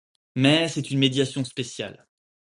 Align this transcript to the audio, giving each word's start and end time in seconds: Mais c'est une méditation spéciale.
Mais 0.35 0.67
c'est 0.67 0.89
une 0.89 0.97
méditation 0.97 1.43
spéciale. 1.45 2.07